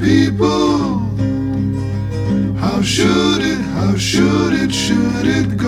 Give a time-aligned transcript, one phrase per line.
[0.00, 0.98] people.
[2.58, 5.59] How should it, how should it, should it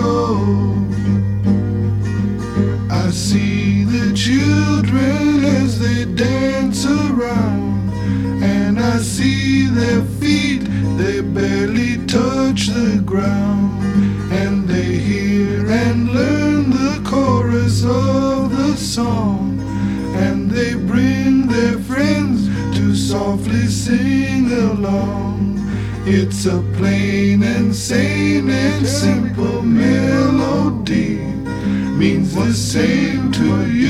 [26.05, 31.15] It's a plain and sane and simple melody,
[31.95, 33.82] means the same to you.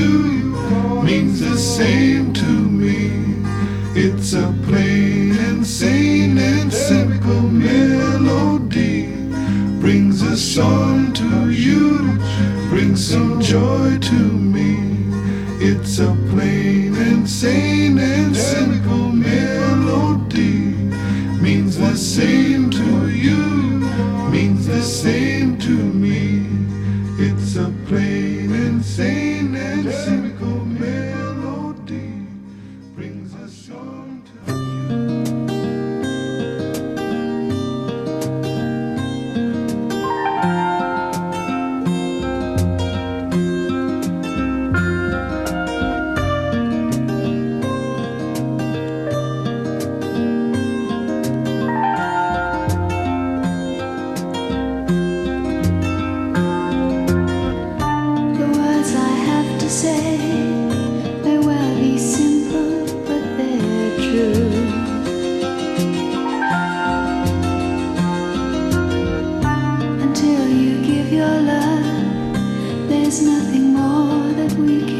[74.44, 74.93] we we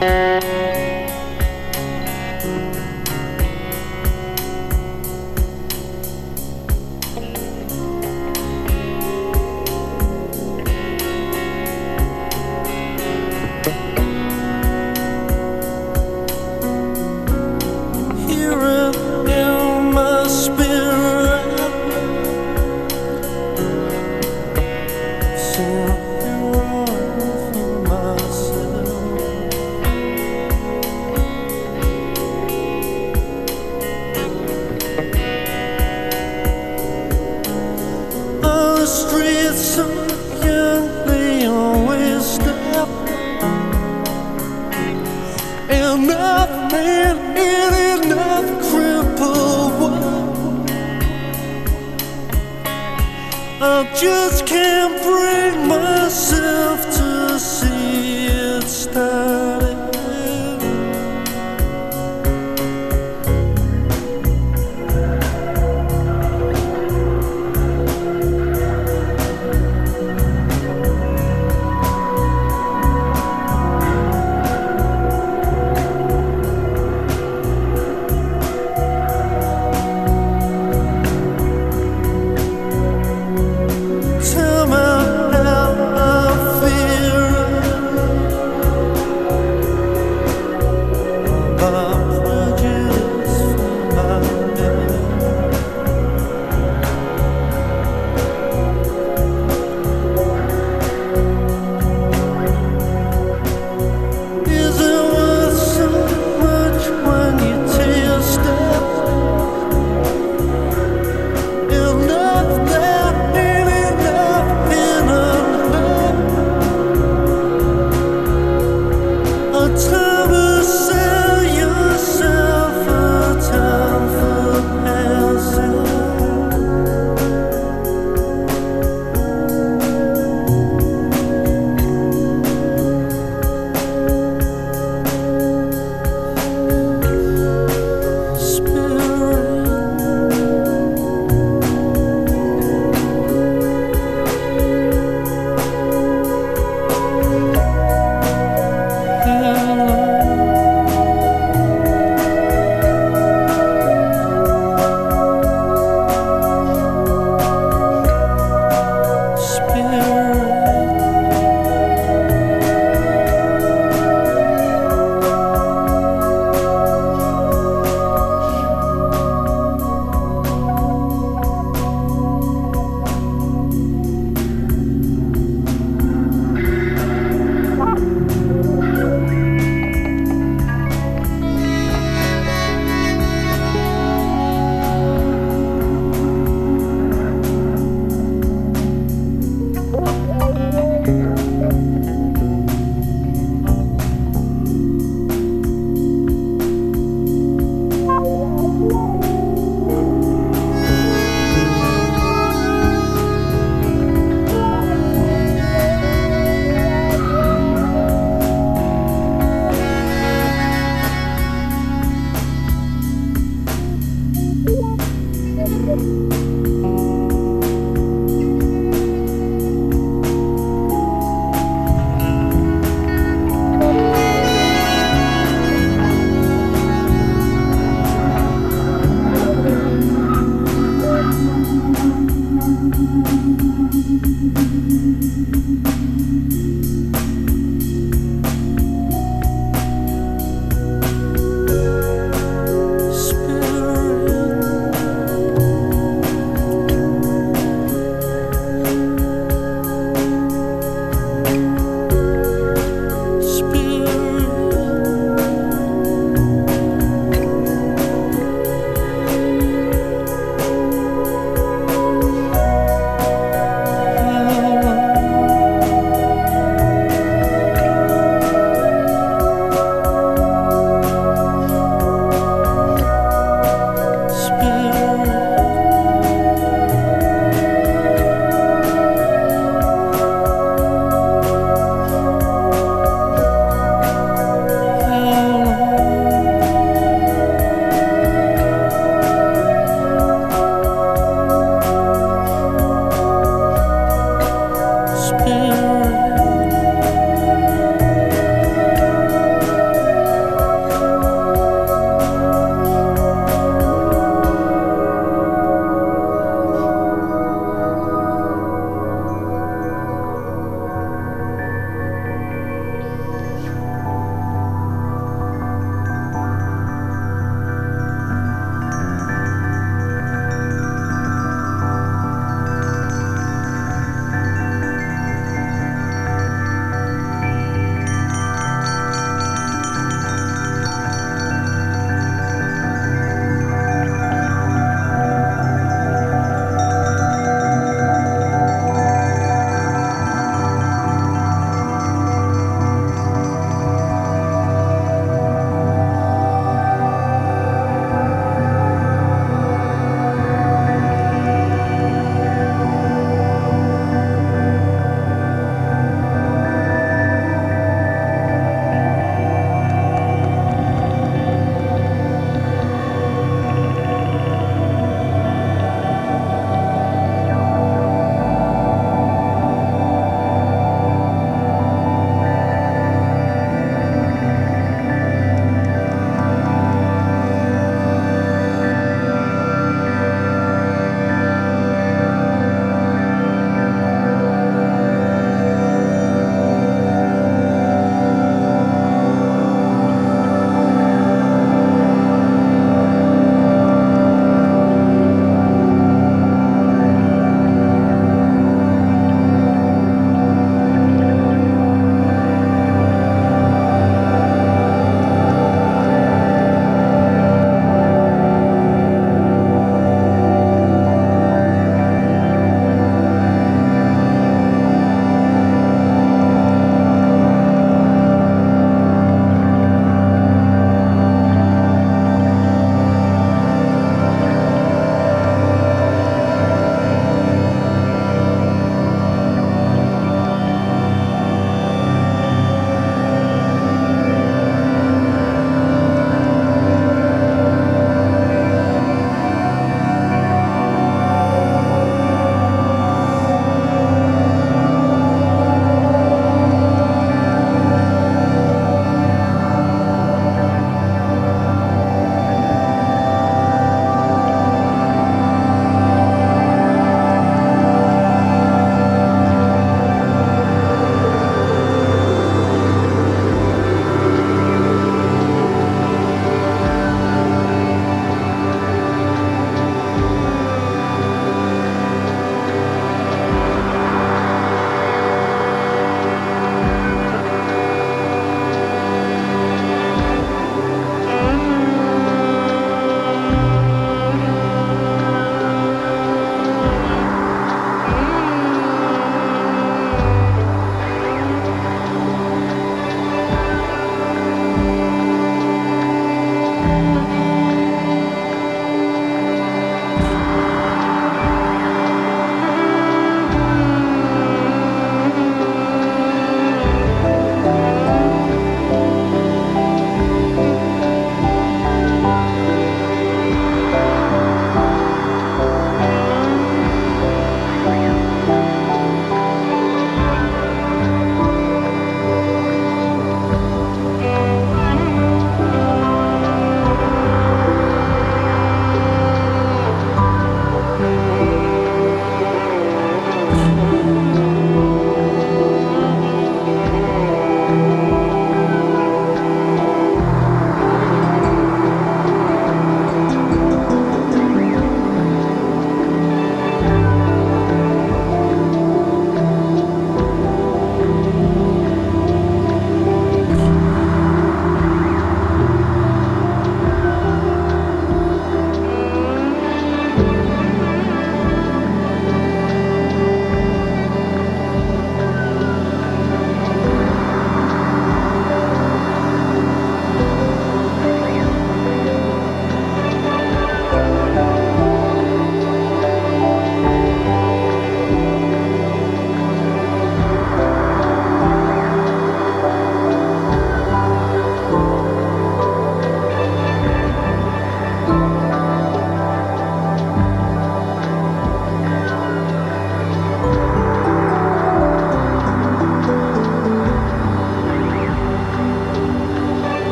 [0.00, 0.69] Música